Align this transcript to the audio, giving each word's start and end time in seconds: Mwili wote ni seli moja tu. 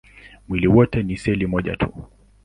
Mwili 0.47 0.67
wote 0.67 1.03
ni 1.03 1.17
seli 1.17 1.47
moja 1.47 1.75
tu. 1.75 2.07